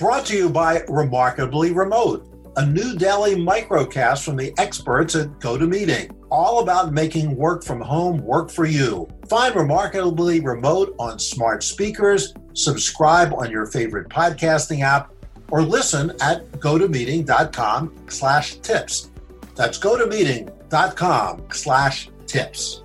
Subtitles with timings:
[0.00, 6.16] Brought to you by Remarkably Remote, a new daily microcast from the experts at GoToMeeting,
[6.30, 9.06] all about making work from home work for you.
[9.28, 15.12] Find Remarkably Remote on smart speakers, subscribe on your favorite podcasting app,
[15.50, 19.10] or listen at gotomeeting.com slash tips.
[19.54, 22.82] That's gotomeeting.com slash tips.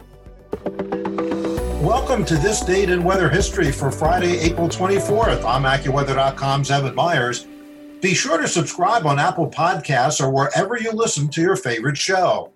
[1.85, 5.45] Welcome to this date in weather history for Friday, April 24th.
[5.45, 7.45] I'm AccuWeather.com's Evan Myers.
[8.01, 12.51] Be sure to subscribe on Apple Podcasts or wherever you listen to your favorite show.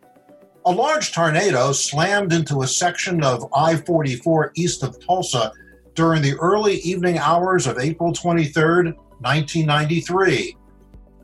[0.65, 5.51] A large tornado slammed into a section of I 44 east of Tulsa
[5.93, 10.57] during the early evening hours of April 23, 1993.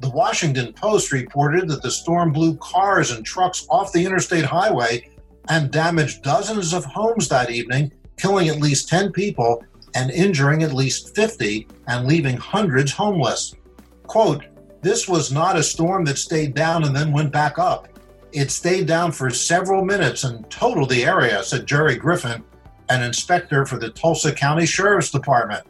[0.01, 5.09] The Washington Post reported that the storm blew cars and trucks off the interstate highway
[5.49, 9.63] and damaged dozens of homes that evening, killing at least 10 people
[9.95, 13.55] and injuring at least 50 and leaving hundreds homeless.
[14.07, 14.45] Quote,
[14.81, 17.87] this was not a storm that stayed down and then went back up.
[18.33, 22.43] It stayed down for several minutes and totaled the area, said Jerry Griffin,
[22.89, 25.65] an inspector for the Tulsa County Sheriff's Department.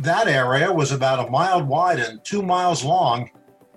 [0.00, 3.30] That area was about a mile wide and two miles long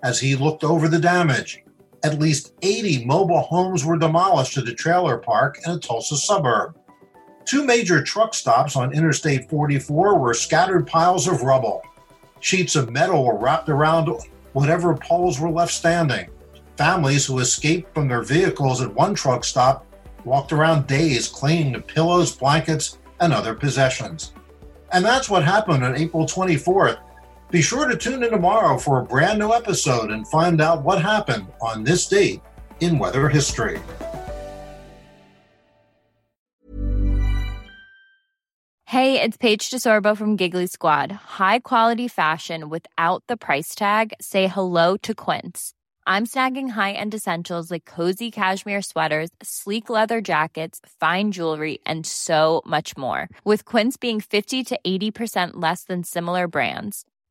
[0.03, 1.62] as he looked over the damage.
[2.03, 6.77] At least 80 mobile homes were demolished at a trailer park in a Tulsa suburb.
[7.45, 11.81] Two major truck stops on Interstate 44 were scattered piles of rubble.
[12.41, 14.09] Sheets of metal were wrapped around
[14.51, 16.29] whatever poles were left standing.
[16.77, 19.85] Families who escaped from their vehicles at one truck stop
[20.25, 24.33] walked around days clinging to pillows, blankets, and other possessions.
[24.91, 26.99] And that's what happened on April 24th.
[27.53, 30.99] Be sure to tune in tomorrow for a brand new episode and find out what
[30.99, 32.41] happened on this date
[32.79, 33.79] in weather history.
[38.87, 41.11] Hey, it's Paige DeSorbo from Giggly Squad.
[41.11, 44.15] High quality fashion without the price tag?
[44.19, 45.75] Say hello to Quince.
[46.07, 52.03] I'm snagging high end essentials like cozy cashmere sweaters, sleek leather jackets, fine jewelry, and
[52.03, 53.29] so much more.
[53.43, 57.05] With Quince being 50 to 80% less than similar brands.